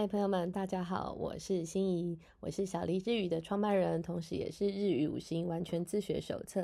[0.00, 6.62] 嗨，朋友们，大家好，我是心怡，我是小黎日语的创办人，同时也是《日语五行完全自学手册》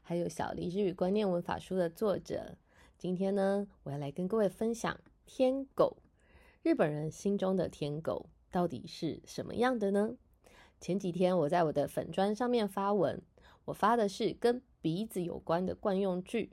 [0.00, 2.56] 还有《小黎日语观念文法书》的作者。
[2.96, 5.98] 今天呢，我要来跟各位分享天狗。
[6.62, 10.14] 日本人心中的天狗到底是什么样的呢？
[10.80, 13.20] 前几天我在我的粉砖上面发文，
[13.66, 16.52] 我发的是跟鼻子有关的惯用句。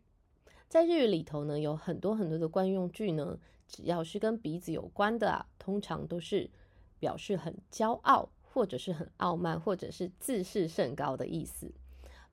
[0.67, 3.39] 在日语里头呢，有很多很多的惯用句呢。
[3.67, 6.49] 只要是跟鼻子有关的啊，通常都是
[6.99, 11.73] 表示很骄傲，或者是很傲慢，或者是自视甚高的意思。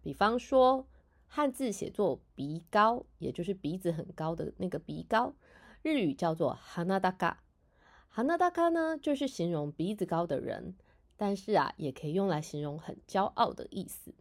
[0.03, 0.87] 比方说，
[1.27, 5.35] 汉字写作鼻高，也就是鼻子很高的那个鼻高，
[5.83, 7.37] 日语叫做 hanadaka。
[8.15, 10.77] hanadaka 呢，就是形容鼻子高的人，
[11.17, 14.15] 但是啊，也可以用来形容很骄傲的意思。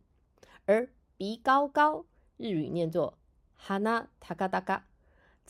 [0.66, 2.06] 而鼻高高，
[2.38, 3.18] 日语念作
[3.60, 4.84] hanatakadaka。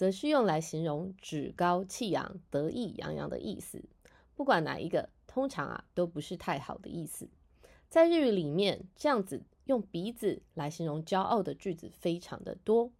[0.01, 3.83] 则是用来形容趾高气扬、得意洋洋的意思。
[4.35, 7.29] 不管哪一个，通常啊都不是太好的意思。
[7.87, 12.91] 在日语里面，这样子用鼻子来形容骄傲的句子非常的多。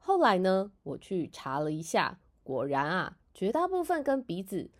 [0.00, 4.72] 后来呢，我去查了一下，果然啊，绝大部分跟鼻子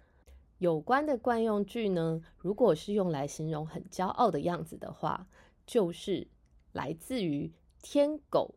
[0.58, 5.28] 有关的惯用句呢，如果是用来形容很骄傲的样子的话，
[5.64, 6.26] 就是
[6.72, 8.56] 来自于天狗。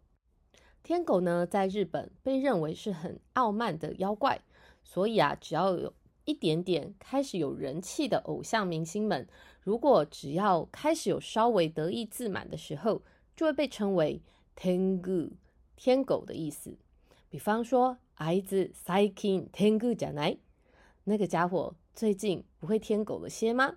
[0.84, 4.40] 天狗呢，在日本被认为是很傲慢的妖怪，
[4.82, 5.92] 所以啊，只要有
[6.24, 9.28] 一点点开始有人气的偶像明星们，
[9.62, 13.02] 如果只要开始有稍微得意自满的时候，
[13.36, 14.22] 就会被称为
[14.56, 15.30] 天狗，
[15.76, 16.76] 天狗的意思。
[17.28, 20.38] 比方说，孩子最近天狗じゃない？
[21.04, 23.76] 那个家伙最近不会天狗了些吗？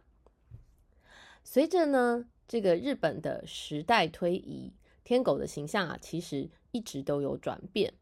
[1.44, 4.73] 随着呢，这个日本的时代推移。
[5.03, 7.92] 天狗的形象啊，其实 一直都有转变。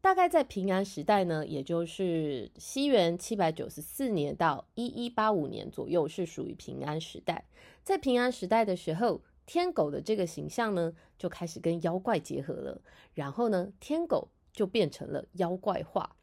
[0.00, 7.44] 大概在平安时代呢，也就是西元七百九十四年到一一八五年左右，是属于平安时代。
[7.84, 12.80] 在平安时代的时候，天狗的这个形象呢，就开始跟妖怪结合了。
[13.14, 16.16] 然后呢，天狗就变成了妖怪化。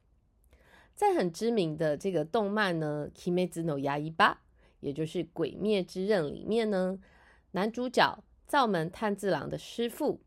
[0.94, 4.16] 在很知名的这个动漫呢，《Kimetsu no Yaiba》，
[4.82, 7.00] 也就是《鬼灭之刃》里面呢，
[7.52, 8.24] 男主角。
[8.46, 10.22] 灶门炭治郎的师傅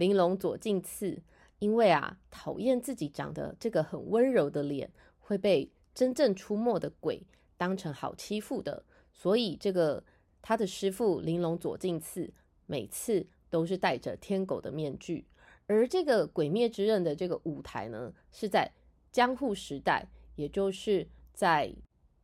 [0.00, 1.22] 玲珑左近次，
[1.58, 7.22] 因为啊讨厌自己长得这个很温柔的脸会被真正出没的鬼
[7.58, 10.02] 当成好欺负的，所以这个
[10.40, 12.32] 他的师傅玲珑左近次
[12.64, 15.26] 每次都是戴着天狗的面具。
[15.66, 18.72] 而这个鬼灭之刃的这个舞台呢，是在
[19.12, 21.74] 江户时代，也就是在。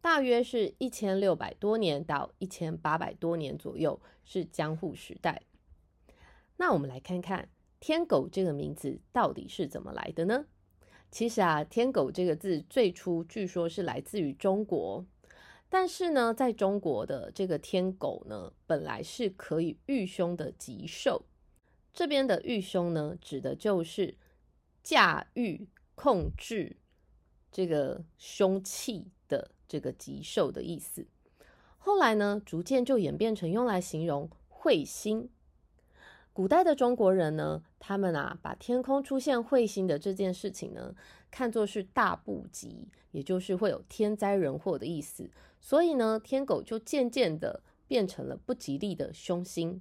[0.01, 5.43] 大约是一千六百多年到一千八百多年左右，是江户时代。
[6.59, 7.49] 那我们来看看
[7.81, 10.47] “天狗”这个名字到底是怎么来的呢？
[11.11, 15.05] 其实啊，“天狗”这个字最初据说是来自于中国，
[15.69, 21.25] 但是呢，在中国的这个“天狗”呢，本来是可以御凶的吉兽。
[21.93, 24.17] 这边的御凶呢，指的就是
[24.83, 26.77] 驾驭、控制
[27.51, 29.51] 这个凶器的。
[29.69, 31.09] 这个吉兽的意思，
[31.77, 35.29] 后来呢，逐渐就演变成用来形容彗星。
[36.37, 40.95] 古代的中国人呢，他们啊，把天空出现彗星的这件事情呢，
[41.31, 45.31] 看作是大不吉，也就是会有天灾人祸的意思。
[45.63, 49.81] 所以呢，天狗就渐渐的变成了不吉利的凶星。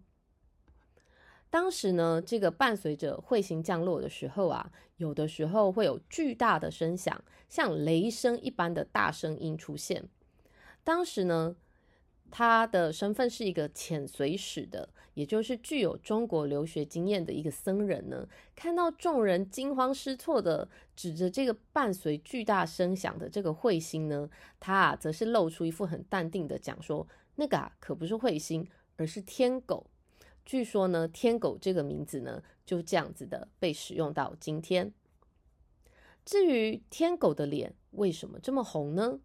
[1.50, 10.08] 当时呢，这个伴随着彗星降落的时候啊，有的时候会有巨大的声响，像雷声一般的大声音出现。
[10.86, 11.58] 当时呢，
[12.32, 18.28] 他的身份是一个遣隋使的，也就是具有中国留学经验的一个僧人呢。
[18.56, 29.88] 看到众人惊慌失措的指着这个伴随巨大声响的这个彗星呢，他啊，则是露出一副很淡定的讲说：“那个啊，可不是彗星，而是天狗。”
[30.46, 34.94] 据说呢，天狗这个名字呢，就这样子的被使用到今天。
[36.26, 39.20] 至于天狗的脸为什么这么红呢？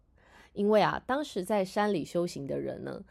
[0.53, 3.03] 因为啊，当时在山里修行的人呢，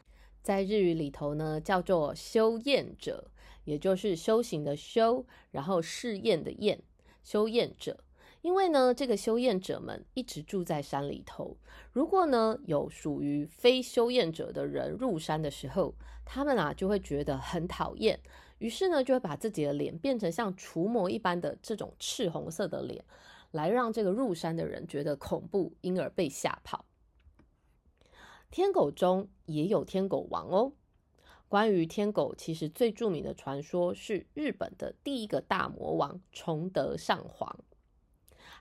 [0.42, 3.30] 在日语里头呢叫做修验者，
[3.64, 6.82] 也就是修行的修，然后试验的验，
[7.22, 8.04] 修验者。
[8.42, 11.56] 因为呢，这个修验者们一直住在山里头。
[11.92, 15.94] 如果呢有属于非修验者的人入山的时候，
[16.24, 18.18] 他们啊就会觉得很讨厌，
[18.58, 23.04] 于是呢就会把自己的脸变成像除魔一般的这种赤红色的脸，
[23.50, 26.86] 来让这个入山的人觉得恐怖，因而被吓跑。
[28.50, 30.72] 天狗中也有天狗王哦。
[31.48, 37.58] 关于天狗，其实最著名的传说是日本的第一个大魔王崇德上皇。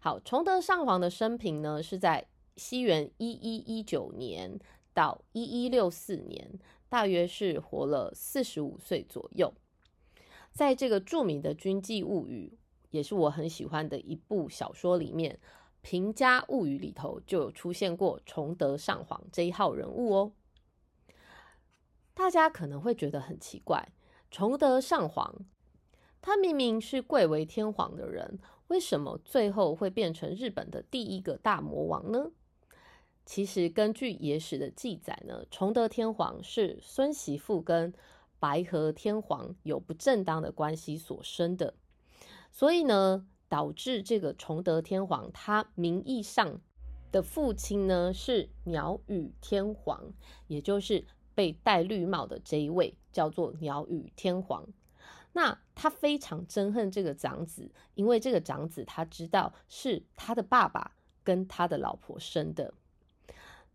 [0.02, 4.60] 好，崇德上皇的生平呢，是在西元一一一九年
[4.94, 9.54] 到一一六四年，大约是活了四十五岁左右。
[10.52, 12.54] 在这个著名的《军纪物语》，
[12.90, 15.40] 也是我很喜欢的一部小说里面，
[15.90, 20.32] 《平家物语》里头就有出现过崇德上皇这一号人物哦。
[22.14, 23.92] 大家可能会觉得很奇怪，
[24.30, 25.34] 崇德上皇
[26.22, 28.38] 他明明是贵为天皇的人，
[28.68, 32.30] 为什么最后会变成日本的第一个大魔王呢？
[33.26, 37.92] 其实根据野史的记载呢，崇德天皇是孙媳妇跟
[38.38, 41.74] 白河天皇有不正当的关系所生的，
[42.52, 46.62] 所以呢，导致这个崇德天皇他名义上
[47.12, 50.14] 的父亲呢是鸟羽天皇，
[50.48, 51.04] 也就是
[51.36, 54.66] 被戴绿帽的这一位叫做鸟羽天皇。
[55.34, 62.74] 那他非常憎恨这个长子，因为这个长子他知道是他的爸爸跟他的老婆生的。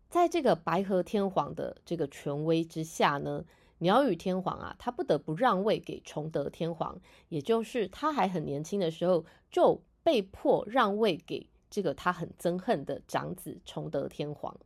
[0.09, 3.45] 在这个白河天皇的这个权威之下呢。
[3.79, 6.99] 鸟羽天皇啊，他不得不让位给崇德天皇，
[7.29, 14.57] 也就是他还很年轻的时候，就被迫让位给这个他很憎恨的长子崇德天皇。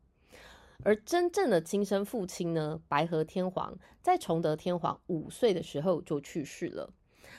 [0.84, 6.92] 而真正的亲生父亲呢，白河天皇在崇德天皇五岁的时候就去世了。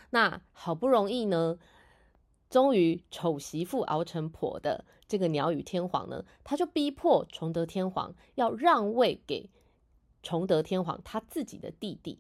[0.10, 1.58] 那好不容易呢，
[2.50, 9.50] 终于丑媳妇熬成婆的这个鸟羽天皇呢，他就逼迫崇德天皇要让位给。
[10.22, 12.20] 崇德天皇他自己的弟弟，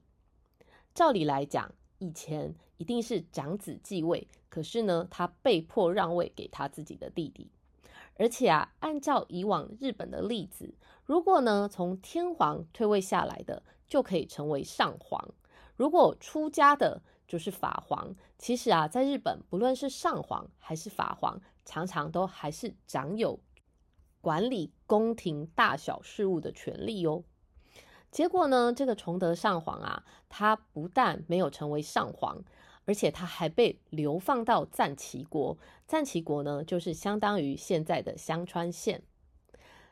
[0.93, 7.51] 照理来讲，以前一定是长子继位，可是呢，他被迫让位给他自己的弟弟。
[8.15, 10.73] 而且啊，按照以往日本的例子，
[11.05, 15.33] 如果呢从天皇退位下来的，就可以成为上皇；
[15.77, 18.15] 如果出家的，就是法皇。
[18.37, 23.39] 其实啊，在日本，不论是上皇还是法皇，常常都还是掌有
[24.19, 27.23] 管理宫廷大小事务的权利哦。
[28.11, 28.73] 结果呢？
[28.73, 32.43] 这个崇德上皇啊，他不但没有成为上皇，
[32.85, 35.57] 而且他还被流放到赞岐国。
[35.85, 39.03] 赞岐国呢，就是相当于现在的香川县。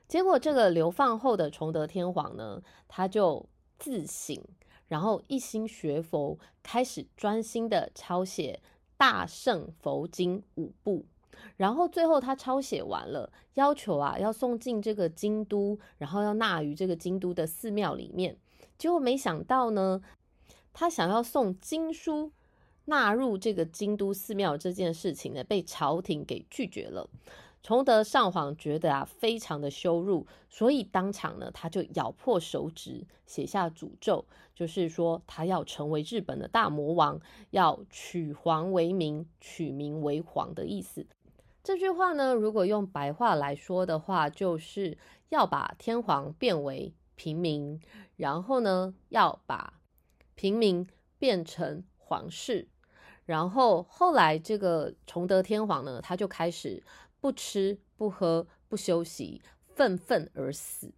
[0.07, 3.47] 结果这个流放后的崇德天皇呢，他就
[3.77, 4.41] 自省，
[4.87, 8.61] 然后一心学佛，开始专心的抄写
[8.97, 11.05] 《大圣佛经》五部。
[11.55, 18.37] 然后最后他抄写完了，要求啊要送进这个京都，然后要纳于这个京都的寺庙里面。
[18.77, 20.01] 结果没想到呢，
[20.73, 22.31] 他想要送经书
[22.85, 27.09] 纳入这个京都寺庙这件事情呢，被朝廷给拒绝了。
[27.63, 34.23] 崇德上皇觉得啊非常的羞辱，所以当场呢他就咬破手指，写下诅咒，
[34.55, 37.19] 就是说他要成为日本的大魔王，
[37.49, 41.05] 要取皇为名，取名为皇的意思。
[41.67, 44.97] 这句话呢，如果用白话来说的话，就是
[45.27, 47.81] 要把天皇变为平民，
[48.15, 49.73] 然后呢，要把
[50.35, 50.87] 平民
[51.19, 52.69] 变成皇室，
[53.25, 56.81] 然后后来这个崇德天皇呢，他就开始
[57.19, 59.41] 不吃不喝不休息，
[59.75, 60.93] 愤愤而死。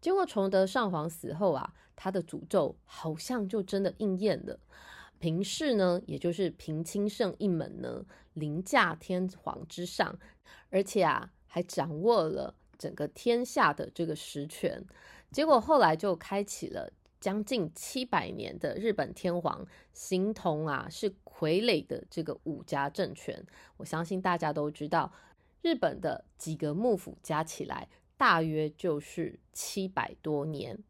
[0.00, 4.58] 结果崇德上皇死后啊，他的诅咒好像就真的应验了。
[5.20, 8.04] 平氏呢，也就是平清盛一门呢，
[8.40, 10.18] 凌驾天皇之上，
[10.70, 14.84] 而且啊，还掌握了整个天下的这个实权。
[15.30, 23.46] 结果后来就开启了将近七百年的日本天皇，形同啊是傀儡的这个五家政权。
[23.76, 25.12] 我相信大家都知道，
[25.62, 30.82] 日本的几个幕府加起来，大约就是七百多年。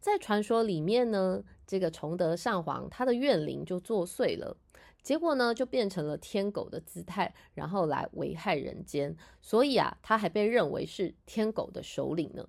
[0.00, 4.56] 在传说里面呢，这个崇德上皇他的怨灵就作祟了，
[5.04, 9.16] 结果呢就变成了天狗的姿态，然后来危害人间。
[9.40, 12.48] 所以啊，他还被认为是天狗的首领呢。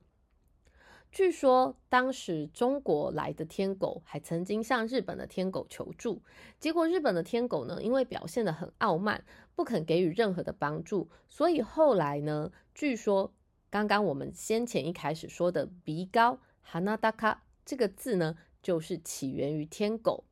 [1.12, 6.22] 据说当时中国来的天狗还曾经向日本的天狗求助，
[6.60, 9.24] 结果日本的天狗呢，因为表现的很傲慢，
[9.56, 13.34] 不肯给予任何的帮助，所以后来呢，据说
[13.70, 17.44] 刚刚我们先前一开始说的鼻高哈纳达卡。
[17.66, 20.26] 这个字呢，就是起源于天狗。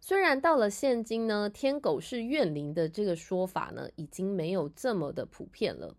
[0.00, 5.96] 虽然到了现今呢，天狗是怨灵的这个说法呢，已经没有这么的普遍了。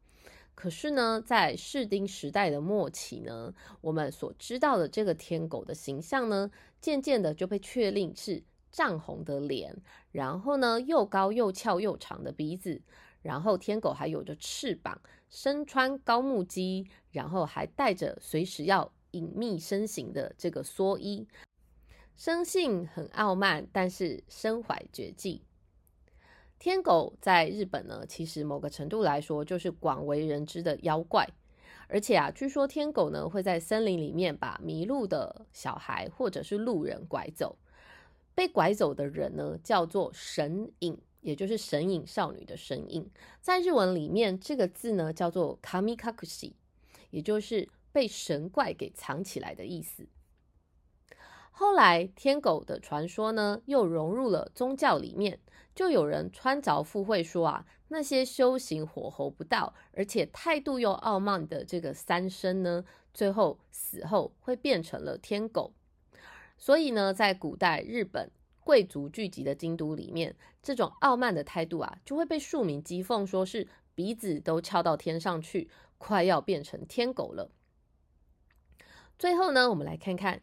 [0.53, 9.75] 可是呢，在士丁时代的末期呢，我们所知道的这个天狗的形象呢，渐渐的就被确定是涨红的脸，
[10.11, 12.81] 然后呢，又高又翘又长的鼻子，
[13.21, 18.91] 然后天狗还有着翅膀，身穿高木屐，然后还带着随时要。
[19.11, 21.25] 隐秘身形的这个蓑衣，
[22.15, 25.41] 生性很傲慢，但是身怀绝技。
[26.57, 31.27] 天狗在日本呢，其实某个程度来说就是广为人知的妖怪。
[31.87, 37.57] 而且啊，据说天狗呢会在森林里面把迷路的小孩或者是路人拐走。
[38.33, 43.09] 被拐走的人呢叫做神隐，也就是神隐少女的神隐。
[43.41, 46.53] 在日文里面，这个字呢叫做 kamikakushi，
[47.11, 50.07] 也就是被神怪给藏起来的意思。
[51.57, 55.39] 后来，天狗的传说呢又融入了宗教里面，
[55.73, 57.65] 就有人穿凿附会说啊。
[57.87, 62.83] 那些修行火候不到，而且态度又傲慢的这个三生呢，
[63.13, 65.71] 最后死后会变成了天狗。
[66.57, 77.49] 所以呢，在古代日本贵族聚集的京都里面，这种傲慢的态度啊，就会被庶民讥讽，说是鼻子都翘到天上去，快要变成天狗了。
[79.17, 80.41] 最后呢，我们来看看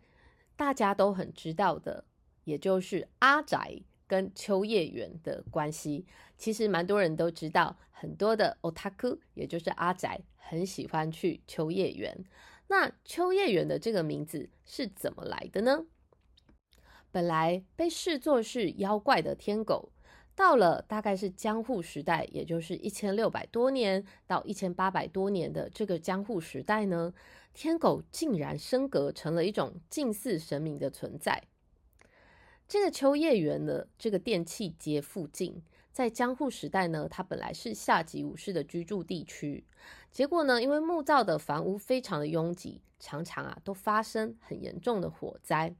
[0.63, 2.05] 大家都很知道的，
[2.45, 3.83] 也就是阿宅。
[4.07, 12.25] 跟秋叶原的关系，其实蛮多人都知道，很多的 otaku，也就是阿宅，很喜欢去秋叶原。
[12.69, 15.87] 那秋叶原的这个名字是怎么来的呢？
[17.11, 19.92] 本来被视作是妖怪的天狗，
[20.35, 27.13] 到了大概是江户时代，也就是一千六百多年到一千八百多年的这个江户时代呢，
[27.53, 31.43] 天狗竟然升格成了一种近似神明的存在。
[32.67, 35.63] 这个秋叶原的这个电器街附近，
[35.93, 39.65] 在江户时代呢，它本来是下级武士的居住地区。
[40.11, 45.75] 结果呢，因为木造的房屋非常的拥挤，常常啊都发生很严重的火灾。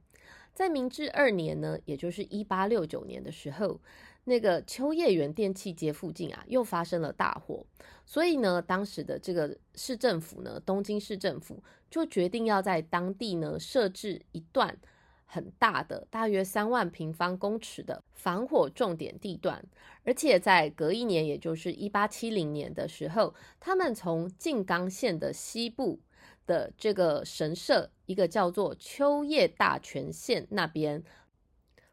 [0.53, 3.79] 在明治二年呢，也就是一八六九年的时候，
[4.25, 7.65] 那个秋叶原电器街附近啊又发生了大火。
[8.05, 14.77] 所以呢，当时的这个市政府呢，东京市政府就决定要在当地呢设置一段。
[15.25, 19.65] 很大的，大约三万平方公尺的防火重点地段，
[20.03, 25.99] 而且在隔一年，也就是一八七零年的时候，他们从静冈县的西部
[26.45, 31.03] 的这个神社，一个叫做秋叶大泉县那边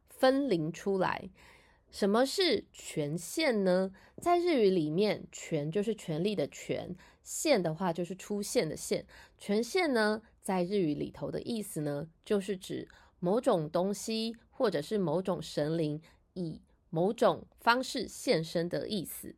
[0.08, 1.30] 分灵出来。
[1.90, 3.92] 什么是权县呢？
[4.20, 9.06] 在日语里面，权就是权力的权，县的话就是出现的县。
[9.38, 12.88] 权县呢，在日语里头的意思呢，就是指。
[13.22, 16.00] 某种东西，或者是某种神灵，
[16.32, 19.34] 以某种方式现身的意思。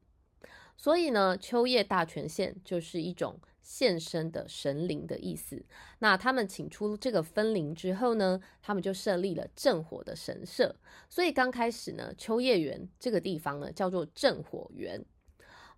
[0.76, 5.64] 所以呢，秋叶大权现就是一种现身的神灵的意思。
[6.00, 10.76] 那他们请出这个分灵之后呢，他们就设立了镇火的神社。
[11.08, 15.04] 所以刚开始呢，秋叶原这个地方呢叫做镇火原。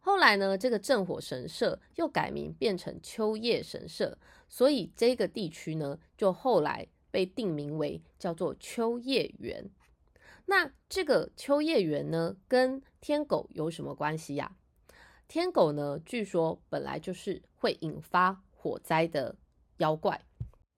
[0.01, 6.89] 后来呢，这个镇火神社又改名变成秋叶神社，所以这个地区呢就后来。
[7.15, 9.71] 被定名为叫做秋叶原。
[10.47, 14.57] 那这个秋叶原呢，跟天狗有什么关系呀？
[15.29, 19.35] 天狗呢，据说本来就是会引发火灾的
[19.79, 20.21] 妖怪。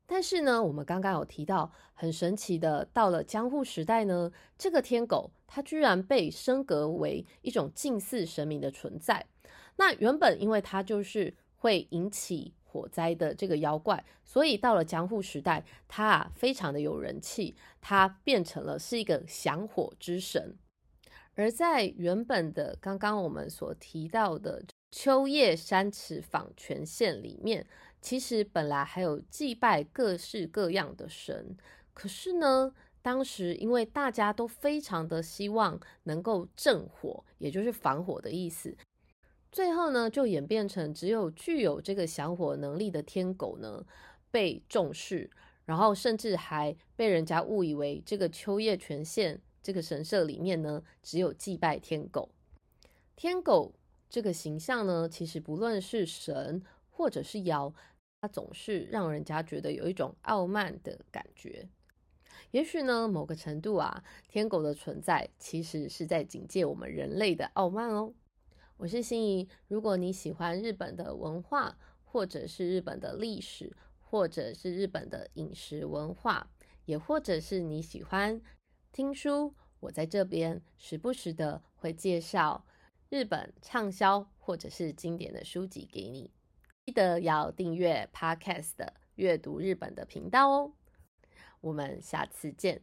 [0.06, 9.26] 但是呢，我们刚刚有提到很神奇的，到了江户时代呢，这个天狗它居然被升格为一种近似神明的存在。
[9.76, 12.54] 那原本因为它就是会引起。
[12.68, 20.58] 火灾的这个妖怪，所以到了江户时代，它啊非常的有人气，它变成了是一个降火之神。
[21.36, 27.66] 而在原本的刚刚我们所提到的秋叶山池坊泉县里面，
[28.00, 31.56] 其实本来还有祭拜各式各样的神，
[31.92, 38.74] 可是呢，当时因为大家都非常的希望能够镇火，也就是防火的意思。
[39.52, 43.84] 最后呢，就演变成只有具有这个降火能力的天狗呢
[44.30, 45.30] 被重视，
[45.66, 52.30] 然后甚至还被人家误以为这个秋叶泉县这个神社里面呢只有祭拜天狗。
[53.16, 53.74] 天狗
[54.08, 57.74] 这个形象呢，其实不论是神或者是妖，
[58.20, 61.68] 它总是让人家觉得有一种傲慢的感觉。
[62.52, 68.14] 也许呢，某个程度啊，天狗的存在其实是在警戒我们人类的傲慢哦。
[68.76, 76.48] 我是心怡，如果你喜欢日本的文化，或者是日本的历史，或者是日本的饮食文化，
[76.84, 78.40] 也或者是你喜欢
[78.96, 82.64] 听书，我在这边时不时的会介绍
[83.10, 86.30] 日本畅销或者是经典的书籍给你。
[86.86, 90.72] 记得要订阅 Podcast 的阅读日本的频道哦。
[91.60, 92.80] 我们下次见。